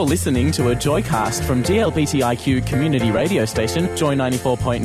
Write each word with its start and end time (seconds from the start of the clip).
You're 0.00 0.08
listening 0.08 0.50
to 0.52 0.70
a 0.70 0.74
Joycast 0.74 1.44
from 1.44 1.62
GLBTIQ 1.62 2.66
community 2.66 3.10
radio 3.10 3.44
station 3.44 3.94
Joy 3.98 4.14
94.9. 4.14 4.82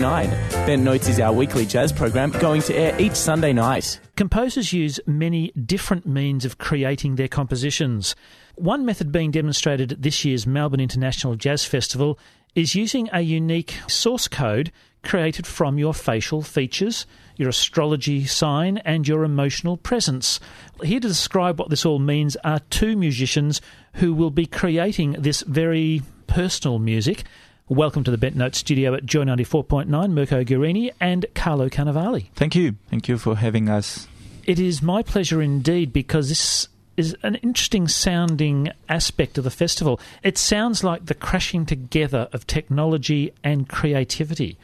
Bent 0.68 0.84
Notes 0.84 1.08
is 1.08 1.22
our 1.22 1.32
weekly 1.32 1.66
jazz 1.66 1.94
program 1.94 2.32
going 2.32 2.62
to 2.64 2.76
air 2.76 3.00
each 3.00 3.14
Sunday 3.14 3.54
night. 3.54 4.02
Composers 4.18 4.74
use 4.74 5.00
many 5.08 5.54
different 5.54 6.06
means 6.06 6.44
of 6.44 6.58
creating 6.58 7.16
their 7.16 7.30
compositions. 7.30 8.14
One 8.56 8.86
method 8.86 9.14
being 9.14 9.32
demonstrated 9.32 9.94
at 9.94 10.02
this 10.02 10.26
year's 10.26 10.46
Melbourne 10.46 10.82
International 10.82 11.36
Jazz 11.38 11.64
Festival 11.64 12.20
is 12.54 12.76
using 12.76 13.08
a 13.14 13.22
unique 13.22 13.74
source 13.88 14.28
code 14.28 14.70
created 15.06 15.48
from 15.48 15.78
your 15.78 15.94
facial 15.94 16.42
features, 16.42 17.06
your 17.38 17.50
astrology 17.50 18.26
sign, 18.26 18.80
and 18.80 19.08
your 19.08 19.24
emotional 19.24 19.78
presence. 19.78 20.40
Here 20.84 21.00
to 21.00 21.08
describe 21.08 21.60
what 21.60 21.70
this 21.70 21.86
all 21.86 22.00
means 22.00 22.36
are 22.44 22.60
two 22.70 22.98
musicians 22.98 23.62
who 23.94 24.14
will 24.14 24.32
be 24.32 24.46
creating 24.46 25.14
this 25.14 25.42
very 25.42 26.02
personal 26.28 26.80
music. 26.80 27.24
Welcome 27.68 28.04
to 28.04 28.12
the 28.12 28.18
Bent 28.18 28.36
Note 28.36 28.56
studio 28.56 28.94
at 28.94 29.06
Joy 29.06 29.24
94.9, 29.24 30.12
Mirko 30.12 30.44
Guerrini 30.44 30.92
and 31.00 31.26
Carlo 31.34 31.70
Carnevale. 31.70 32.28
Thank 32.36 32.56
you. 32.56 32.76
Thank 32.90 33.08
you 33.08 33.18
for 33.18 33.38
having 33.38 33.70
us. 33.70 34.08
It 34.46 34.60
is 34.60 34.82
my 34.82 35.02
pleasure 35.02 35.42
indeed 35.42 35.94
because 35.94 36.30
this 36.30 36.68
is 36.98 37.16
an 37.24 37.36
interesting 37.36 37.88
sounding 37.88 38.70
aspect 38.88 39.38
of 39.38 39.44
the 39.44 39.52
festival. 39.52 40.00
It 40.24 40.38
sounds 40.38 40.84
like 40.84 41.06
the 41.06 41.14
crashing 41.14 41.66
together 41.66 42.30
of 42.32 42.48
technology 42.48 43.34
and 43.44 43.68
creativity. 43.68 44.58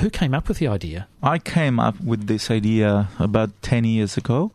Who 0.00 0.10
came 0.10 0.34
up 0.34 0.48
with 0.48 0.58
the 0.58 0.68
idea? 0.68 1.08
I 1.22 1.38
came 1.38 1.78
up 1.78 2.00
with 2.00 2.26
this 2.26 2.50
idea 2.50 3.08
about 3.18 3.50
10 3.62 3.84
years 3.84 4.16
ago 4.16 4.52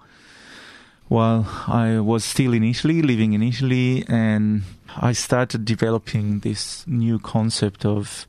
while 1.08 1.48
I 1.68 2.00
was 2.00 2.24
still 2.24 2.54
in 2.54 2.64
Italy, 2.64 3.02
living 3.02 3.34
in 3.34 3.42
Italy, 3.42 4.06
and 4.08 4.62
I 4.96 5.12
started 5.14 5.66
developing 5.66 6.40
this 6.40 6.86
new 6.88 7.18
concept 7.20 7.84
of 7.84 8.28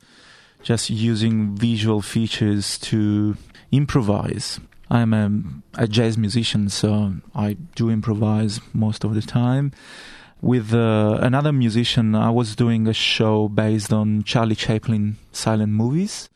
just 0.63 0.89
using 0.89 1.55
visual 1.55 2.01
features 2.01 2.77
to 2.79 3.37
improvise. 3.71 4.59
I'm 4.89 5.13
a, 5.13 5.83
a 5.83 5.87
jazz 5.87 6.17
musician, 6.17 6.69
so 6.69 7.13
I 7.35 7.53
do 7.75 7.89
improvise 7.89 8.59
most 8.73 9.03
of 9.03 9.13
the 9.13 9.21
time. 9.21 9.71
With 10.41 10.73
uh, 10.73 11.19
another 11.21 11.53
musician, 11.53 12.15
I 12.15 12.31
was 12.31 12.55
doing 12.55 12.87
a 12.87 12.93
show 12.93 13.47
based 13.47 13.93
on 13.93 14.23
Charlie 14.23 14.55
Chaplin 14.55 15.17
silent 15.31 15.71
movies. 15.71 16.29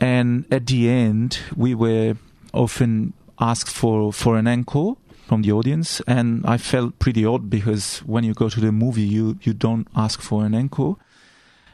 And 0.00 0.44
at 0.50 0.66
the 0.66 0.88
end, 0.88 1.38
we 1.56 1.74
were 1.74 2.16
often 2.52 3.12
asked 3.40 3.70
for, 3.70 4.12
for 4.12 4.36
an 4.36 4.46
encore 4.46 4.96
from 5.26 5.42
the 5.42 5.52
audience. 5.52 6.00
And 6.06 6.44
I 6.46 6.56
felt 6.56 6.98
pretty 6.98 7.24
odd 7.24 7.50
because 7.50 7.98
when 8.00 8.24
you 8.24 8.34
go 8.34 8.48
to 8.48 8.60
the 8.60 8.72
movie, 8.72 9.02
you, 9.02 9.38
you 9.42 9.52
don't 9.52 9.86
ask 9.94 10.20
for 10.20 10.44
an 10.44 10.54
encore. 10.54 10.96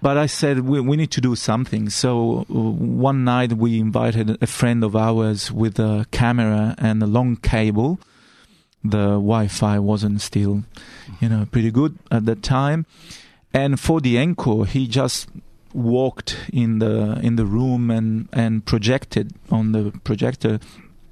But 0.02 0.18
I 0.18 0.26
said, 0.26 0.60
we, 0.60 0.80
we 0.80 0.98
need 0.98 1.10
to 1.12 1.20
do 1.20 1.34
something. 1.34 1.88
So 1.88 2.40
uh, 2.50 2.52
one 2.52 3.24
night 3.24 3.54
we 3.54 3.78
invited 3.78 4.36
a 4.42 4.46
friend 4.46 4.84
of 4.84 4.94
ours 4.94 5.50
with 5.50 5.78
a 5.78 6.06
camera 6.10 6.74
and 6.76 7.02
a 7.02 7.06
long 7.06 7.36
cable. 7.36 7.98
The 8.82 9.12
Wi 9.12 9.48
Fi 9.48 9.78
wasn't 9.78 10.20
still, 10.20 10.64
you 11.20 11.28
know, 11.30 11.46
pretty 11.50 11.70
good 11.70 11.98
at 12.10 12.26
that 12.26 12.42
time. 12.42 12.84
And 13.54 13.80
for 13.80 14.00
the 14.00 14.18
encore, 14.18 14.66
he 14.66 14.86
just 14.86 15.28
walked 15.74 16.36
in 16.52 16.78
the 16.78 17.18
in 17.22 17.36
the 17.36 17.44
room 17.44 17.90
and 17.90 18.28
and 18.32 18.64
projected 18.64 19.32
on 19.50 19.72
the 19.72 19.92
projector 20.04 20.60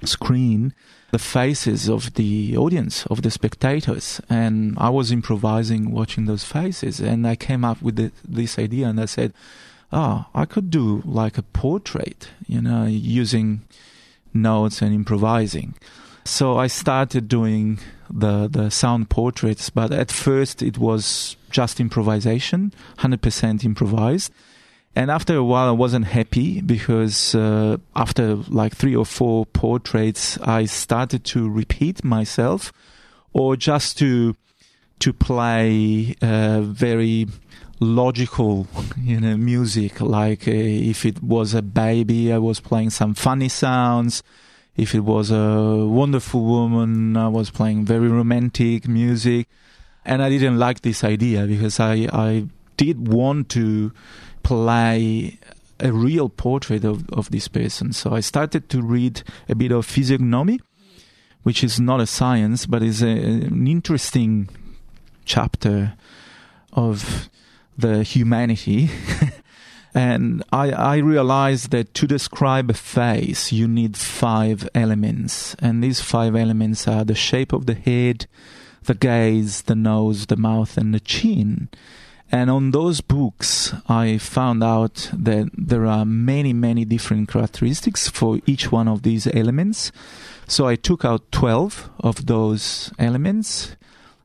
screen 0.05 0.73
the 1.11 1.19
faces 1.19 1.87
of 1.87 2.15
the 2.15 2.57
audience 2.57 3.05
of 3.07 3.21
the 3.21 3.29
spectators. 3.29 4.19
And 4.29 4.75
i 4.79 4.89
was 4.89 5.11
improvising 5.11 5.91
watching 5.91 6.25
those 6.25 6.43
faces. 6.43 6.99
And 6.99 7.27
i 7.27 7.35
came 7.35 7.63
up 7.63 7.81
with 7.81 7.97
the, 7.97 8.11
this 8.27 8.57
idea 8.57 8.87
and 8.87 8.99
i 8.99 9.05
said 9.05 9.33
oh 9.91 10.25
i 10.33 10.45
could 10.45 10.69
do 10.69 11.03
like 11.05 11.37
a 11.37 11.43
portrait 11.43 12.29
you 12.47 12.61
know 12.61 12.85
using 12.85 13.61
notes 14.33 14.81
and 14.81 14.93
improvising. 14.93 15.75
So 16.25 16.57
i 16.57 16.67
started 16.67 17.27
doing 17.27 17.79
the 18.09 18.47
the 18.47 18.71
sound 18.71 19.09
portraits 19.09 19.69
but 19.69 19.91
at 19.91 20.09
first 20.09 20.63
it 20.63 20.77
was 20.77 21.35
just 21.51 21.79
improvisation 21.79 22.73
100% 22.99 23.63
improvised 23.63 24.31
and 24.95 25.09
after 25.09 25.35
a 25.35 25.43
while, 25.43 25.69
I 25.69 25.71
wasn't 25.71 26.05
happy 26.05 26.61
because 26.61 27.33
uh, 27.33 27.77
after 27.95 28.35
like 28.35 28.75
three 28.75 28.95
or 28.95 29.05
four 29.05 29.45
portraits, 29.47 30.37
I 30.39 30.65
started 30.65 31.23
to 31.25 31.49
repeat 31.49 32.03
myself, 32.03 32.71
or 33.33 33.55
just 33.55 33.97
to 33.99 34.35
to 34.99 35.11
play 35.11 36.15
uh, 36.21 36.61
very 36.61 37.27
logical, 37.79 38.67
you 38.97 39.19
know, 39.19 39.35
music. 39.35 39.99
Like 39.99 40.47
uh, 40.47 40.51
if 40.51 41.05
it 41.05 41.23
was 41.23 41.55
a 41.55 41.63
baby, 41.63 42.31
I 42.31 42.37
was 42.37 42.59
playing 42.59 42.91
some 42.91 43.15
funny 43.15 43.49
sounds. 43.49 44.21
If 44.75 44.93
it 44.93 45.01
was 45.01 45.31
a 45.31 45.87
wonderful 45.87 46.43
woman, 46.43 47.17
I 47.17 47.29
was 47.29 47.49
playing 47.49 47.85
very 47.85 48.09
romantic 48.09 48.87
music. 48.87 49.47
And 50.05 50.21
I 50.21 50.29
didn't 50.29 50.59
like 50.59 50.81
this 50.81 51.03
idea 51.03 51.47
because 51.47 51.79
I 51.79 52.07
I 52.13 52.47
did 52.77 53.07
want 53.07 53.49
to 53.49 53.91
play 54.43 55.39
a 55.79 55.91
real 55.91 56.29
portrait 56.29 56.85
of, 56.85 57.09
of 57.09 57.31
this 57.31 57.47
person. 57.47 57.93
So 57.93 58.13
I 58.13 58.19
started 58.19 58.69
to 58.69 58.81
read 58.81 59.23
a 59.49 59.55
bit 59.55 59.71
of 59.71 59.85
physiognomy, 59.85 60.59
which 61.43 61.63
is 61.63 61.79
not 61.79 61.99
a 61.99 62.07
science, 62.07 62.65
but 62.65 62.83
is 62.83 63.01
a, 63.01 63.07
an 63.07 63.67
interesting 63.67 64.49
chapter 65.25 65.93
of 66.71 67.29
the 67.77 68.03
humanity. 68.03 68.89
and 69.93 70.43
I, 70.51 70.71
I 70.71 70.97
realized 70.97 71.71
that 71.71 71.93
to 71.95 72.07
describe 72.07 72.69
a 72.69 72.73
face, 72.73 73.51
you 73.51 73.67
need 73.67 73.97
five 73.97 74.69
elements. 74.73 75.55
And 75.59 75.83
these 75.83 76.01
five 76.01 76.35
elements 76.35 76.87
are 76.87 77.03
the 77.03 77.15
shape 77.15 77.51
of 77.51 77.65
the 77.65 77.75
head, 77.75 78.27
the 78.83 78.95
gaze, 78.95 79.63
the 79.63 79.75
nose, 79.75 80.27
the 80.27 80.37
mouth, 80.37 80.77
and 80.77 80.93
the 80.93 80.99
chin. 80.99 81.69
And 82.33 82.49
on 82.49 82.71
those 82.71 82.99
books, 82.99 83.75
I 83.87 84.17
found 84.17 84.63
out 84.63 85.11
that 85.13 85.51
there 85.55 85.85
are 85.85 86.03
many, 86.03 86.51
many 86.51 86.83
different 86.83 87.29
characteristics 87.29 88.09
for 88.09 88.39
each 88.47 88.71
one 88.71 88.87
of 88.87 89.03
these 89.03 89.27
elements. 89.27 89.91
So 90.47 90.65
I 90.65 90.75
took 90.75 91.05
out 91.05 91.31
12 91.31 91.91
of 91.99 92.25
those 92.25 92.91
elements. 92.97 93.75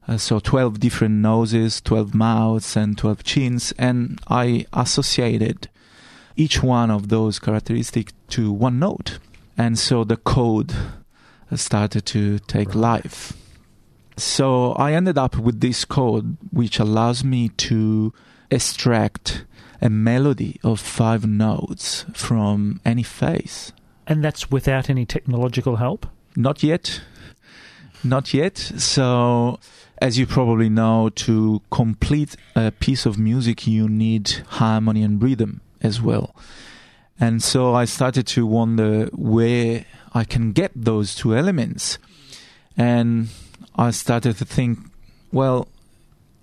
Uh, 0.09 0.17
so 0.17 0.41
12 0.41 0.81
different 0.81 1.17
noses, 1.17 1.83
12 1.83 2.15
mouths, 2.15 2.79
and 2.79 2.97
12 2.97 3.25
chins. 3.25 3.75
And 3.77 4.19
I 4.27 4.65
associated 4.73 5.69
each 6.35 6.63
one 6.63 6.91
of 6.91 7.11
those 7.11 7.39
characteristics 7.39 8.15
to 8.29 8.51
one 8.51 8.79
note. 8.79 9.19
And 9.59 9.79
so 9.79 10.05
the 10.05 10.17
code 10.17 10.73
started 11.55 12.07
to 12.07 12.39
take 12.39 12.75
life. 12.75 13.35
So 14.19 14.73
I 14.73 14.93
ended 14.93 15.17
up 15.17 15.37
with 15.37 15.61
this 15.61 15.85
code, 15.85 16.37
which 16.51 16.79
allows 16.79 17.25
me 17.25 17.51
to 17.51 18.13
extract 18.51 19.45
a 19.81 19.89
melody 19.89 20.59
of 20.65 20.81
five 20.81 21.27
notes 21.27 22.05
from 22.13 22.81
any 22.85 23.03
face. 23.03 23.73
And 24.07 24.25
that's 24.25 24.51
without 24.51 24.91
any 24.91 25.07
technological 25.07 25.77
help? 25.77 26.07
Not 26.35 26.63
yet. 26.63 27.01
Not 28.03 28.33
yet. 28.33 28.57
So, 28.57 29.59
as 30.01 30.19
you 30.19 30.27
probably 30.27 30.69
know, 30.69 31.11
to 31.11 31.63
complete 31.71 32.37
a 32.57 32.71
piece 32.71 33.07
of 33.07 33.19
music, 33.19 33.67
you 33.67 33.89
need 33.89 34.31
harmony 34.49 35.03
and 35.03 35.23
rhythm 35.23 35.61
as 35.81 36.01
well. 36.01 36.35
And 37.21 37.43
so 37.43 37.75
I 37.75 37.85
started 37.85 38.27
to 38.29 38.47
wonder 38.47 39.07
where 39.13 39.85
I 40.15 40.25
can 40.25 40.53
get 40.53 40.71
those 40.75 41.15
two 41.15 41.37
elements. 41.37 41.99
And 42.77 43.29
I 43.79 43.93
started 43.93 44.37
to 44.39 44.45
think, 44.45 44.81
well, 45.31 45.69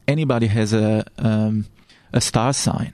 anybody 0.08 0.48
has 0.48 0.74
a 0.74 1.04
um, 1.18 1.66
a 2.14 2.22
star 2.22 2.54
sign, 2.54 2.94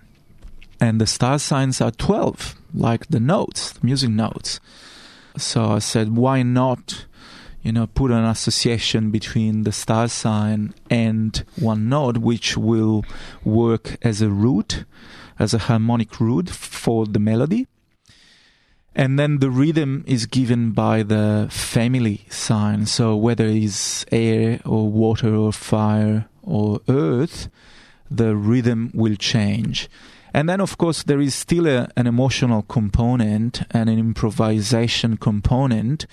and 0.80 1.00
the 1.00 1.06
star 1.06 1.38
signs 1.38 1.80
are 1.80 1.92
twelve, 1.92 2.56
like 2.74 3.08
the 3.08 3.20
notes, 3.20 3.74
the 3.74 3.86
music 3.86 4.10
notes. 4.10 4.60
So 5.38 5.66
I 5.66 5.80
said, 5.80 6.18
why 6.18 6.42
not, 6.42 7.06
you 7.62 7.72
know, 7.72 7.88
put 7.88 8.10
an 8.12 8.26
association 8.26 9.12
between 9.12 9.64
the 9.64 9.72
star 9.72 10.08
sign 10.08 10.74
and 10.90 11.46
one 11.60 11.88
note, 11.88 12.18
which 12.18 12.58
will 12.58 13.06
work 13.46 13.98
as 14.02 14.22
a 14.22 14.30
root, 14.30 14.86
as 15.38 15.54
a 15.54 15.60
harmonic 15.60 16.20
root 16.20 16.50
for 16.50 17.06
the 17.06 17.20
melody 17.20 17.68
and 18.96 19.18
then 19.18 19.40
the 19.40 19.50
rhythm 19.50 20.04
is 20.06 20.26
given 20.26 20.72
by 20.72 21.04
the 21.04 21.48
family 21.50 22.26
sign. 22.30 22.86
So 22.86 23.16
whether 23.16 23.46
it's 23.46 24.06
air 24.12 24.60
or 24.66 24.90
water 24.90 25.34
or 25.34 25.54
fire 25.54 26.28
or 26.44 26.82
earth, 26.90 27.50
the 28.10 28.36
rhythm 28.36 28.92
will 28.94 29.16
change. 29.16 29.90
And 30.34 30.48
then, 30.48 30.62
of 30.62 30.78
course, 30.78 31.04
there 31.04 31.20
is 31.20 31.36
still 31.36 31.68
a, 31.68 31.90
an 31.96 32.08
emotional 32.08 32.64
component 32.64 33.64
and 33.72 33.90
an 33.90 34.00
improvisation 34.00 35.18
component. 35.18 36.06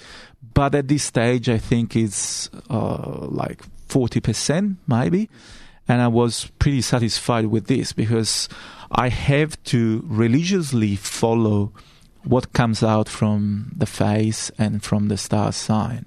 But 0.54 0.74
at 0.74 0.88
this 0.88 1.04
stage, 1.04 1.48
I 1.48 1.58
think 1.58 1.94
it's 1.94 2.50
uh, 2.70 3.26
like 3.28 3.62
40% 3.88 4.76
maybe. 4.86 5.28
And 5.88 6.02
I 6.02 6.08
was 6.08 6.50
pretty 6.58 6.82
satisfied 6.82 7.46
with 7.46 7.66
this 7.66 7.92
because 7.92 8.48
I 8.90 9.08
have 9.08 9.62
to 9.64 10.04
religiously 10.06 10.96
follow 10.96 11.72
what 12.28 12.52
comes 12.52 12.82
out 12.82 13.08
from 13.08 13.72
the 13.74 13.86
face 13.86 14.50
and 14.58 14.82
from 14.82 15.08
the 15.08 15.16
star 15.16 15.50
sign. 15.50 16.04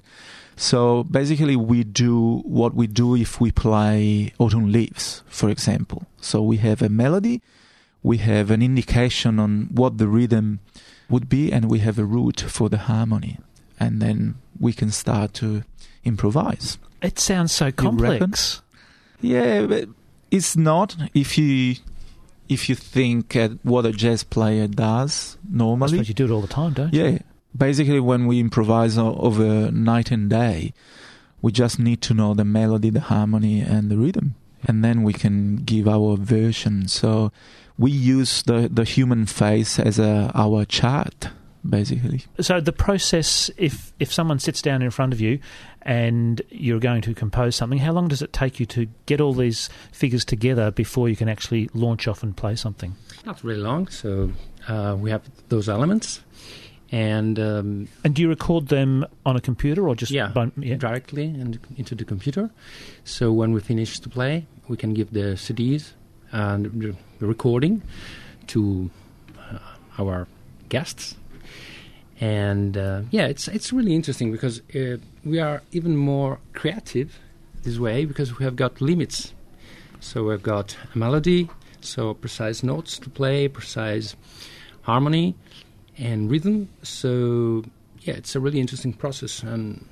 So 0.55 1.03
basically, 1.03 1.55
we 1.55 1.83
do 1.83 2.43
what 2.45 2.75
we 2.75 2.85
do 2.85 3.15
if 3.15 3.41
we 3.41 3.51
play 3.51 4.31
Autumn 4.37 4.71
Leaves, 4.71 5.23
for 5.27 5.49
example. 5.49 6.05
So 6.21 6.43
we 6.43 6.57
have 6.57 6.83
a 6.83 6.89
melody, 6.89 7.41
we 8.03 8.17
have 8.17 8.51
an 8.51 8.61
indication 8.61 9.39
on 9.39 9.69
what 9.71 9.97
the 9.97 10.07
rhythm 10.07 10.59
would 11.09 11.27
be, 11.27 11.51
and 11.51 11.69
we 11.69 11.79
have 11.79 11.97
a 11.97 12.05
root 12.05 12.41
for 12.41 12.69
the 12.69 12.77
harmony. 12.77 13.39
And 13.79 13.99
then 13.99 14.35
we 14.59 14.73
can 14.73 14.91
start 14.91 15.33
to 15.35 15.63
improvise. 16.03 16.77
It 17.01 17.17
sounds 17.17 17.51
so 17.51 17.71
complex. 17.71 18.61
Yeah, 19.21 19.65
but 19.65 19.89
it's 20.29 20.55
not 20.55 20.95
if 21.15 21.37
you 21.39 21.77
if 22.51 22.67
you 22.67 22.75
think 22.75 23.33
at 23.35 23.51
what 23.63 23.85
a 23.85 23.93
jazz 23.93 24.23
player 24.23 24.67
does 24.67 25.37
normally. 25.49 25.99
you 26.03 26.13
do 26.13 26.25
it 26.25 26.31
all 26.31 26.41
the 26.41 26.47
time, 26.47 26.73
don't 26.73 26.93
you? 26.93 27.03
Yeah, 27.03 27.19
basically 27.55 28.01
when 28.01 28.27
we 28.27 28.41
improvise 28.41 28.97
over 28.97 29.71
night 29.71 30.11
and 30.11 30.29
day, 30.29 30.73
we 31.41 31.53
just 31.53 31.79
need 31.79 32.01
to 32.01 32.13
know 32.13 32.33
the 32.33 32.43
melody, 32.43 32.89
the 32.89 32.99
harmony, 32.99 33.61
and 33.61 33.89
the 33.89 33.97
rhythm, 33.97 34.35
and 34.67 34.83
then 34.83 35.01
we 35.03 35.13
can 35.13 35.63
give 35.63 35.87
our 35.87 36.17
version. 36.17 36.89
So 36.89 37.31
we 37.77 37.89
use 37.89 38.43
the 38.43 38.69
the 38.71 38.83
human 38.83 39.25
face 39.25 39.79
as 39.79 39.97
a 39.97 40.29
our 40.35 40.65
chart, 40.65 41.29
basically. 41.67 42.23
So 42.39 42.59
the 42.61 42.71
process, 42.71 43.49
if 43.57 43.93
if 43.99 44.11
someone 44.13 44.39
sits 44.39 44.61
down 44.61 44.81
in 44.81 44.89
front 44.91 45.13
of 45.13 45.21
you 45.21 45.39
and 45.83 46.41
you're 46.49 46.79
going 46.79 47.01
to 47.03 47.13
compose 47.13 47.55
something, 47.55 47.79
how 47.79 47.91
long 47.91 48.07
does 48.07 48.21
it 48.21 48.33
take 48.33 48.59
you 48.59 48.65
to 48.67 48.87
get 49.05 49.19
all 49.21 49.33
these 49.33 49.69
figures 49.91 50.23
together 50.25 50.71
before 50.71 51.09
you 51.09 51.15
can 51.15 51.27
actually 51.29 51.69
launch 51.73 52.07
off 52.07 52.23
and 52.23 52.35
play 52.37 52.55
something? 52.55 52.95
Not 53.25 53.43
really 53.43 53.61
long, 53.61 53.87
so 53.87 54.31
uh, 54.67 54.95
we 54.99 55.09
have 55.11 55.21
those 55.49 55.69
elements, 55.69 56.21
and 56.91 57.39
um, 57.39 57.87
And 58.03 58.13
do 58.15 58.21
you 58.21 58.29
record 58.29 58.67
them 58.67 59.05
on 59.25 59.35
a 59.35 59.41
computer 59.41 59.87
or 59.87 59.95
just 59.95 60.11
Yeah. 60.11 60.27
by, 60.29 60.51
yeah. 60.57 60.75
directly 60.77 61.25
and 61.25 61.59
into 61.77 61.95
the 61.95 62.03
computer. 62.05 62.49
So 63.03 63.31
when 63.31 63.53
we 63.53 63.59
finish 63.61 63.99
to 63.99 64.09
play, 64.09 64.45
we 64.67 64.77
can 64.77 64.93
give 64.93 65.11
the 65.13 65.35
CDs 65.37 65.93
and 66.31 66.65
the- 66.81 66.95
the 67.19 67.27
recording 67.27 67.81
to 68.47 68.89
uh, 69.39 69.59
our 69.99 70.27
guests. 70.69 71.15
And 72.21 72.77
uh, 72.77 73.01
yeah, 73.09 73.25
it's 73.25 73.47
it's 73.47 73.73
really 73.73 73.95
interesting 73.95 74.31
because 74.31 74.61
uh, 74.75 74.97
we 75.25 75.39
are 75.39 75.63
even 75.71 75.97
more 75.97 76.39
creative 76.53 77.19
this 77.63 77.79
way 77.79 78.05
because 78.05 78.37
we 78.37 78.45
have 78.45 78.55
got 78.55 78.79
limits. 78.79 79.33
So 79.99 80.25
we've 80.25 80.41
got 80.41 80.77
a 80.93 80.97
melody, 80.97 81.49
so 81.81 82.13
precise 82.13 82.61
notes 82.61 82.99
to 82.99 83.09
play, 83.09 83.47
precise 83.47 84.15
harmony 84.83 85.35
and 85.97 86.29
rhythm. 86.29 86.69
So 86.83 87.63
yeah, 88.01 88.13
it's 88.13 88.35
a 88.35 88.39
really 88.39 88.59
interesting 88.59 88.93
process 88.93 89.41
and 89.41 89.83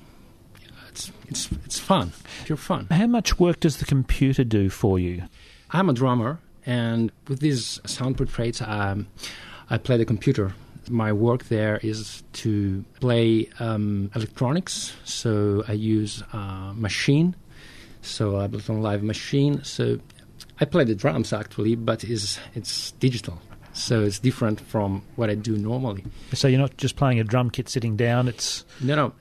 it's 0.88 1.10
it's 1.28 1.48
it's 1.64 1.78
fun, 1.80 2.12
pure 2.44 2.56
fun. 2.56 2.86
How 2.90 3.06
much 3.06 3.40
work 3.40 3.60
does 3.60 3.78
the 3.78 3.84
computer 3.84 4.44
do 4.44 4.70
for 4.70 5.00
you? 5.00 5.24
I'm 5.70 5.88
a 5.88 5.92
drummer, 5.92 6.38
and 6.66 7.10
with 7.28 7.40
these 7.40 7.80
sound 7.86 8.16
portraits, 8.16 8.60
um, 8.62 9.06
I 9.68 9.78
play 9.78 9.96
the 9.96 10.04
computer. 10.04 10.52
My 10.88 11.12
work 11.12 11.44
there 11.44 11.78
is 11.82 12.22
to 12.32 12.84
play 13.00 13.48
um, 13.58 14.10
electronics, 14.14 14.94
so 15.04 15.64
I 15.68 15.72
use 15.72 16.22
a 16.32 16.72
machine. 16.74 17.36
So 18.02 18.40
I 18.40 18.46
built 18.46 18.70
on 18.70 18.80
live 18.82 19.02
machine. 19.02 19.62
So 19.62 19.98
I 20.60 20.64
play 20.64 20.84
the 20.84 20.94
drums 20.94 21.32
actually, 21.32 21.76
but 21.76 22.04
it's 22.04 22.38
it's 22.54 22.92
digital. 22.92 23.38
So 23.72 24.02
it's 24.02 24.18
different 24.18 24.60
from 24.60 25.02
what 25.16 25.30
I 25.30 25.34
do 25.34 25.56
normally. 25.56 26.04
So 26.32 26.48
you're 26.48 26.60
not 26.60 26.76
just 26.76 26.96
playing 26.96 27.20
a 27.20 27.24
drum 27.24 27.50
kit 27.50 27.68
sitting 27.68 27.96
down. 27.96 28.28
It's 28.28 28.64
No, 28.80 28.96
no. 28.96 29.12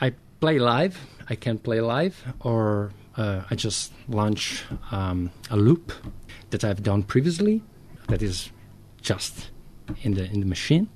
I, 0.00 0.06
I 0.06 0.12
play 0.40 0.58
live. 0.58 0.98
I 1.28 1.34
can 1.34 1.58
play 1.58 1.80
live, 1.80 2.22
or 2.40 2.92
uh, 3.16 3.42
I 3.50 3.54
just 3.56 3.92
launch 4.08 4.62
um, 4.92 5.30
a 5.50 5.56
loop 5.56 5.92
that 6.50 6.62
I've 6.62 6.82
done 6.82 7.02
previously. 7.02 7.62
That 8.08 8.22
is 8.22 8.50
just 9.02 9.50
in 10.02 10.14
the 10.14 10.24
in 10.24 10.40
the 10.40 10.46
machine, 10.46 10.88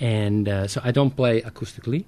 and 0.00 0.48
uh, 0.48 0.66
so 0.66 0.80
I 0.84 0.90
don't 0.90 1.14
play 1.14 1.42
acoustically 1.42 2.04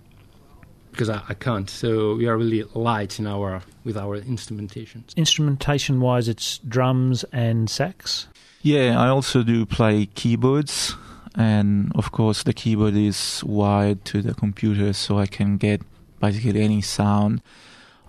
because 0.91 1.11
I, 1.11 1.23
I 1.29 1.35
can't. 1.35 1.69
So 1.69 2.15
we 2.17 2.27
are 2.27 2.37
really 2.37 2.65
light 2.75 3.19
in 3.19 3.27
our 3.27 3.63
with 3.85 3.97
our 3.97 4.21
instrumentations. 4.21 5.15
instrumentation 5.17 6.01
wise, 6.01 6.29
it's 6.29 6.59
drums 6.59 7.25
and 7.33 7.69
sax. 7.71 8.29
Yeah, 8.63 9.01
I 9.01 9.09
also 9.09 9.43
do 9.43 9.65
play 9.65 10.07
keyboards, 10.07 10.97
and 11.37 11.93
of 11.95 12.11
course, 12.11 12.43
the 12.43 12.53
keyboard 12.53 12.97
is 12.97 13.45
wired 13.45 14.05
to 14.07 14.23
the 14.23 14.35
computer, 14.35 14.93
so 14.93 15.19
I 15.19 15.27
can 15.27 15.57
get 15.57 15.83
basically 16.21 16.63
any 16.63 16.81
sound 16.81 17.43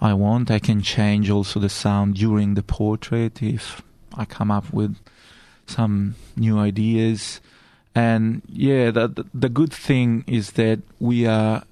I 0.01 0.13
want. 0.13 0.49
I 0.49 0.59
can 0.59 0.81
change 0.81 1.29
also 1.29 1.59
the 1.59 1.69
sound 1.69 2.15
during 2.15 2.53
the 2.53 2.63
portrait 2.63 3.43
if 3.43 3.81
I 4.15 4.25
come 4.25 4.49
up 4.49 4.71
with 4.73 4.97
some 5.67 6.15
new 6.35 6.57
ideas. 6.57 7.41
And 7.97 8.43
yeah, 8.47 8.91
the, 8.91 9.25
the- 9.33 9.49
good 9.49 9.73
thing 9.73 10.23
is 10.27 10.51
that 10.51 10.79
we 10.99 11.25
are 11.25 11.63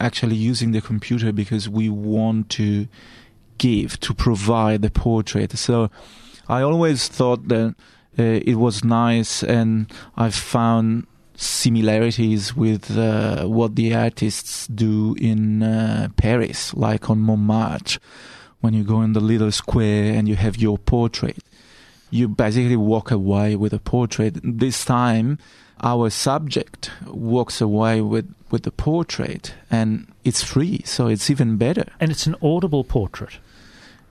actually 0.00 0.36
using 0.36 0.72
the 0.72 0.80
computer 0.80 1.30
because 1.32 1.68
we 1.68 1.88
want 1.90 2.48
to 2.50 2.88
give, 3.58 4.00
to 4.00 4.14
provide 4.14 4.80
the 4.80 4.90
portrait. 4.90 5.50
So 5.58 5.90
I 6.48 6.62
always 6.62 7.08
thought 7.08 7.48
that 7.48 7.74
uh, 8.18 8.22
it 8.22 8.56
was 8.66 8.82
nice, 8.82 9.42
and 9.42 9.92
I 10.16 10.30
found 10.30 11.06
similarities 11.36 12.56
with 12.56 12.96
uh, 12.96 13.44
what 13.44 13.76
the 13.76 13.94
artists 13.94 14.66
do 14.68 15.14
in 15.20 15.62
uh, 15.62 16.08
Paris, 16.16 16.72
like 16.74 17.10
on 17.10 17.18
Montmartre, 17.18 17.98
when 18.60 18.72
you 18.72 18.84
go 18.84 19.02
in 19.02 19.12
the 19.12 19.20
little 19.20 19.52
square 19.52 20.14
and 20.14 20.28
you 20.28 20.36
have 20.36 20.56
your 20.56 20.78
portrait. 20.78 21.36
You 22.10 22.28
basically 22.28 22.76
walk 22.76 23.10
away 23.10 23.56
with 23.56 23.72
a 23.72 23.78
portrait. 23.78 24.38
This 24.42 24.84
time, 24.84 25.38
our 25.82 26.10
subject 26.10 26.90
walks 27.06 27.60
away 27.60 28.00
with, 28.00 28.32
with 28.50 28.62
the 28.62 28.70
portrait, 28.70 29.54
and 29.70 30.06
it's 30.24 30.42
free, 30.42 30.82
so 30.84 31.08
it's 31.08 31.28
even 31.30 31.56
better. 31.56 31.86
And 32.00 32.10
it's 32.10 32.26
an 32.26 32.36
audible 32.40 32.84
portrait. 32.84 33.38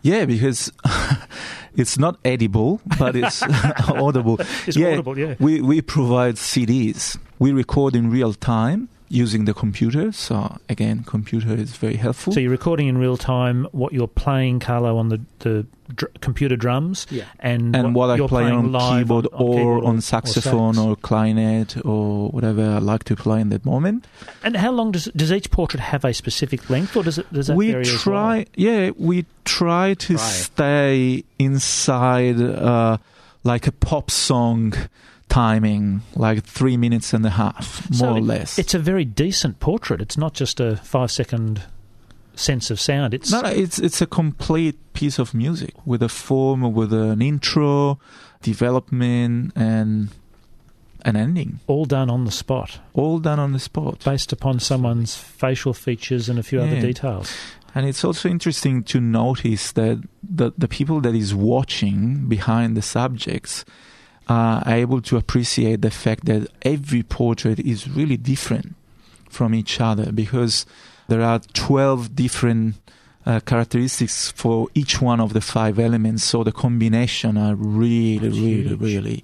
Yeah, 0.01 0.25
because 0.25 0.69
it's 1.77 1.97
not 1.97 2.19
edible, 2.25 2.81
but 2.99 3.15
it's 3.15 3.41
audible. 3.87 4.37
It's 4.67 4.75
Yeah, 4.75 4.93
audible, 4.93 5.17
yeah. 5.17 5.35
We 5.39 5.61
we 5.61 5.81
provide 5.81 6.35
CDs. 6.35 7.17
We 7.39 7.53
record 7.53 7.95
in 7.95 8.09
real 8.11 8.33
time 8.33 8.89
using 9.13 9.45
the 9.45 9.53
computer. 9.53 10.11
So 10.11 10.57
again, 10.69 11.03
computer 11.03 11.53
is 11.53 11.75
very 11.77 11.95
helpful. 11.95 12.33
So 12.33 12.39
you're 12.39 12.51
recording 12.51 12.87
in 12.87 12.97
real 12.97 13.15
time 13.17 13.65
what 13.71 13.93
you're 13.93 14.07
playing, 14.07 14.59
Carlo, 14.59 14.97
on 14.97 15.09
the, 15.09 15.21
the 15.39 15.65
dr- 15.95 16.11
computer 16.19 16.55
drums, 16.55 17.05
Yeah. 17.11 17.25
and, 17.39 17.75
and 17.75 17.93
what, 17.93 18.09
I 18.09 18.15
you're 18.15 18.27
play 18.27 18.49
on 18.49 18.71
live 18.71 19.03
keyboard 19.05 19.27
on, 19.27 19.41
or 19.41 19.55
keyboard 19.55 19.83
on 19.85 20.01
saxophone 20.01 20.73
sax. 20.73 20.85
or, 20.85 20.95
clarinet 20.97 21.77
or 21.85 22.29
whatever 22.29 22.63
I 22.63 22.79
like 22.79 23.03
to 23.05 23.15
play 23.15 23.39
in 23.41 23.49
that 23.49 23.63
moment. 23.65 24.07
And 24.43 24.57
how 24.57 24.71
long 24.71 24.91
does 24.91 25.05
does 25.15 25.31
each 25.31 25.51
portrait 25.51 25.79
have 25.81 26.03
a 26.03 26.13
specific 26.13 26.69
length, 26.69 26.97
or 26.97 27.03
does 27.03 27.17
it 27.19 27.31
does 27.31 27.47
that 27.47 27.55
we 27.55 27.71
vary 27.71 27.81
as 27.83 28.05
well? 28.05 28.15
try, 28.15 28.45
yeah, 28.55 28.89
we 28.97 29.25
try 29.45 29.93
to 29.93 30.15
Try. 30.15 30.25
stay 30.25 31.23
inside 31.37 32.41
uh, 32.41 32.97
like 33.43 33.67
a 33.67 33.71
pop 33.71 34.09
song 34.09 34.73
timing, 35.33 36.01
like 36.15 36.43
three 36.43 36.77
minutes 36.77 37.11
and 37.11 37.25
a 37.25 37.31
half, 37.31 37.89
more 37.89 37.97
So 37.97 38.15
or 38.17 38.21
less. 38.21 38.59
It's 38.59 38.75
a 38.75 38.79
very 38.79 39.03
decent 39.03 39.59
portrait. 39.59 39.99
It's 39.99 40.17
not 40.17 40.33
just 40.33 40.59
a 40.59 40.77
five 40.77 41.09
second 41.09 41.63
sense 42.35 42.69
of 42.69 42.79
sound. 42.79 43.13
It's 43.13 43.31
No, 43.31 43.41
no, 43.41 43.49
it's 43.49 43.79
it's 43.79 44.01
a 44.01 44.05
complete 44.05 44.77
piece 44.93 45.17
of 45.17 45.33
music 45.33 45.73
with 45.85 46.03
a 46.03 46.09
form, 46.09 46.73
with 46.73 46.93
an 46.93 47.21
intro, 47.21 47.99
development, 48.41 49.53
and 49.55 50.09
an 51.03 51.15
ending, 51.15 51.59
all 51.67 51.85
done 51.85 52.09
on 52.09 52.25
the 52.25 52.31
spot, 52.31 52.79
all 52.93 53.19
done 53.19 53.39
on 53.39 53.53
the 53.53 53.59
spot. 53.59 54.03
based 54.05 54.31
upon 54.31 54.59
someone's 54.59 55.15
facial 55.15 55.73
features 55.73 56.29
and 56.29 56.37
a 56.37 56.43
few 56.43 56.61
other 56.61 56.79
details. 56.79 57.35
And 57.75 57.87
it's 57.87 58.03
also 58.05 58.29
interesting 58.29 58.83
to 58.83 59.01
notice 59.01 59.71
that 59.71 59.97
the 60.21 60.53
the 60.55 60.67
people 60.67 61.01
that 61.01 61.15
is 61.15 61.33
watching 61.33 62.27
behind 62.27 62.77
the 62.77 62.83
subjects 62.83 63.65
are 64.27 64.63
able 64.67 65.01
to 65.01 65.17
appreciate 65.17 65.81
the 65.81 65.91
fact 65.91 66.25
that 66.25 66.47
every 66.61 67.03
portrait 67.03 67.59
is 67.59 67.89
really 67.89 68.17
different 68.17 68.75
from 69.29 69.53
each 69.53 69.81
other 69.81 70.11
because 70.11 70.65
there 71.07 71.21
are 71.21 71.39
12 71.53 72.15
different 72.15 72.75
uh, 73.25 73.39
characteristics 73.41 74.31
for 74.31 74.67
each 74.75 75.01
one 75.01 75.19
of 75.19 75.33
the 75.33 75.41
five 75.41 75.79
elements 75.79 76.23
so 76.23 76.43
the 76.43 76.51
combination 76.51 77.37
are 77.37 77.55
really 77.55 78.29
really 78.29 78.63
Huge. 78.63 78.79
really 78.79 79.23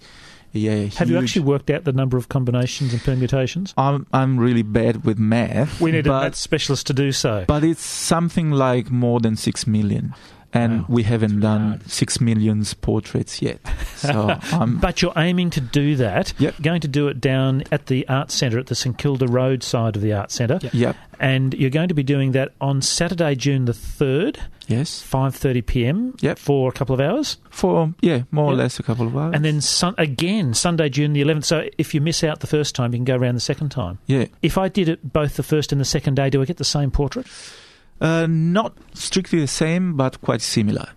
yeah 0.51 0.85
Have 0.97 1.09
you 1.09 1.17
actually 1.17 1.45
worked 1.45 1.69
out 1.69 1.83
the 1.83 1.91
number 1.93 2.17
of 2.17 2.27
combinations 2.29 2.91
and 2.93 3.01
permutations? 3.03 3.73
I'm 3.77 4.07
I'm 4.11 4.39
really 4.39 4.63
bad 4.63 5.05
with 5.05 5.19
math 5.19 5.79
We 5.81 5.91
need 5.91 6.07
a 6.07 6.09
math 6.09 6.35
specialist 6.35 6.87
to 6.87 6.93
do 6.93 7.11
so. 7.11 7.45
but 7.47 7.63
it's 7.63 7.83
something 7.85 8.51
like 8.51 8.89
more 8.89 9.19
than 9.19 9.35
6 9.35 9.67
million 9.67 10.13
and 10.51 10.79
Wow. 10.79 10.85
we 10.89 11.03
haven't 11.03 11.39
done 11.41 11.69
mad. 11.69 11.91
six 11.91 12.19
millions 12.19 12.73
portraits 12.73 13.39
yet. 13.41 13.59
So 13.99 14.37
I'm 14.51 14.77
But 14.81 15.01
you're 15.01 15.13
aiming 15.17 15.49
to 15.51 15.61
do 15.61 15.95
that. 15.97 16.33
Yep. 16.39 16.61
Going 16.61 16.81
to 16.81 16.87
do 16.87 17.07
it 17.07 17.19
down 17.21 17.63
at 17.71 17.87
the 17.87 18.07
Art 18.07 18.31
Centre, 18.31 18.59
at 18.59 18.67
the 18.67 18.75
St 18.75 18.97
Kilda 18.97 19.27
Road 19.27 19.63
side 19.63 19.95
of 19.95 20.01
the 20.01 20.13
Art 20.13 20.31
Centre. 20.31 20.59
Yep. 20.61 20.73
yep, 20.73 20.95
And 21.19 21.53
you're 21.53 21.69
going 21.69 21.89
to 21.89 21.93
be 21.93 22.03
doing 22.03 22.31
that 22.33 22.53
on 22.61 22.81
Saturday, 22.81 23.35
June 23.35 23.65
the 23.65 23.71
3rd, 23.73 24.37
yes, 24.67 25.03
5.30 25.09 25.65
p.m. 25.65 26.15
Yep. 26.21 26.37
for 26.39 26.69
a 26.69 26.71
couple 26.71 26.93
of 26.93 27.01
hours. 27.01 27.37
for 27.49 27.93
yeah, 28.01 28.23
more 28.31 28.51
or 28.51 28.55
less 28.55 28.79
a 28.79 28.83
couple 28.83 29.07
of 29.07 29.15
hours. 29.17 29.35
And 29.35 29.43
then 29.43 29.61
sun- 29.61 29.95
again, 29.97 30.53
Sunday, 30.53 30.89
June 30.89 31.13
the 31.13 31.21
11th. 31.21 31.45
So 31.45 31.69
if 31.77 31.93
you 31.93 32.01
miss 32.01 32.23
out 32.23 32.39
the 32.39 32.47
first 32.47 32.75
time, 32.75 32.93
you 32.93 32.97
can 32.99 33.05
go 33.05 33.15
around 33.17 33.35
the 33.35 33.41
second 33.41 33.69
time. 33.69 33.99
yeah, 34.05 34.25
If 34.41 34.57
I 34.57 34.69
did 34.69 34.87
it 34.89 35.11
both 35.13 35.35
the 35.35 35.43
first 35.43 35.71
and 35.71 35.79
the 35.81 35.85
second 35.85 36.15
day, 36.15 36.29
do 36.29 36.41
I 36.41 36.45
get 36.45 36.57
the 36.57 36.63
same 36.63 36.91
portrait? 36.91 37.27
uh, 38.01 38.25
not 38.29 38.77
strictly 38.93 39.41
the 39.41 39.47
same, 39.47 39.97
but 39.97 40.21
quite 40.21 40.41
similar. 40.41 40.87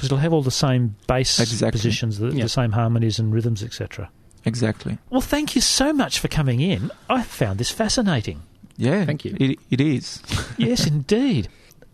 Because 0.00 0.08
it'll 0.08 0.18
have 0.18 0.32
all 0.32 0.42
the 0.42 0.50
same 0.50 0.96
bass 1.06 1.38
Exactly. 1.38 1.70
positions, 1.78 2.18
the, 2.18 2.28
Yeah. 2.28 2.44
the 2.44 2.48
same 2.48 2.72
harmonies 2.72 3.18
and 3.18 3.32
rhythms, 3.32 3.62
etc. 3.62 4.08
Exactly. 4.46 4.96
Well, 5.10 5.20
thank 5.20 5.54
you 5.54 5.60
so 5.60 5.92
much 5.92 6.18
for 6.18 6.28
coming 6.28 6.60
in. 6.60 6.90
I 7.10 7.22
found 7.22 7.58
this 7.58 7.70
fascinating. 7.70 8.42
Yeah, 8.78 9.04
Thank 9.04 9.26
you. 9.26 9.36
It, 9.38 9.58
it 9.70 9.80
is. 9.80 10.22
yes, 10.56 10.86
indeed. 10.86 11.48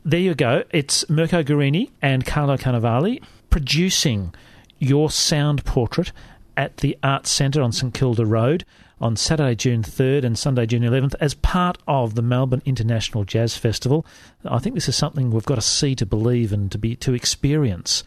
There 0.04 0.20
you 0.20 0.36
go. 0.36 0.62
It's 0.70 1.08
Mirko 1.10 1.42
Guarini 1.42 1.90
and 2.00 2.24
Carlo 2.24 2.56
Carnevali 2.56 3.20
producing 3.50 4.32
your 4.78 5.10
sound 5.10 5.64
portrait 5.64 6.12
at 6.56 6.76
the 6.76 6.96
Arts 7.02 7.28
Centre 7.30 7.60
on 7.60 7.72
St 7.72 7.92
Kilda 7.92 8.24
Road 8.24 8.64
on 9.00 9.16
Saturday, 9.16 9.54
June 9.54 9.82
3rd 9.82 10.24
and 10.24 10.38
Sunday, 10.38 10.66
June 10.66 10.82
11th 10.82 11.14
as 11.20 11.34
part 11.34 11.78
of 11.86 12.14
the 12.14 12.22
Melbourne 12.22 12.62
International 12.64 13.24
Jazz 13.24 13.56
Festival. 13.56 14.06
I 14.44 14.58
think 14.58 14.74
this 14.74 14.88
is 14.88 14.96
something 14.96 15.30
we've 15.30 15.44
got 15.44 15.56
to 15.56 15.60
see 15.62 15.94
to 15.96 16.06
believe 16.06 16.52
and 16.52 16.70
to 16.72 16.78
be 16.78 16.96
to 16.96 17.14
experience 17.14 18.04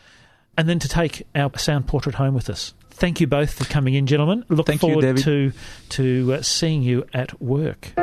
and 0.58 0.68
then 0.68 0.80
to 0.80 0.90
take 0.90 1.26
our 1.36 1.58
sound 1.58 1.88
portrait 1.88 2.16
home 2.16 2.34
with 2.34 2.50
us. 2.50 2.74
Thank 2.90 3.22
you 3.22 3.28
both 3.28 3.54
for 3.54 3.64
coming 3.66 3.94
in, 3.94 4.08
gentlemen. 4.08 4.44
Look 4.50 4.68
Thank 4.68 4.82
you, 4.82 4.90
forward 4.90 5.02
David. 5.04 5.24
to 5.24 5.54
to 5.90 6.34
uh, 6.34 6.42
seeing 6.42 6.82
you 6.82 7.06
at 7.14 7.42
work. 7.42 7.94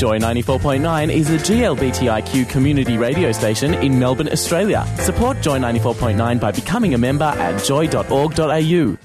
Joy 0.00 0.18
94.9 0.18 1.12
is 1.12 1.28
a 1.28 1.36
GLBTIQ 1.36 2.48
community 2.48 2.96
radio 2.96 3.32
station 3.32 3.74
in 3.74 3.98
Melbourne, 3.98 4.30
Australia. 4.30 4.86
Support 4.96 5.42
Joy 5.42 5.58
94.9 5.58 6.40
by 6.40 6.50
becoming 6.50 6.94
a 6.94 6.98
member 6.98 7.26
at 7.26 7.62
joy.org.au. 7.62 9.00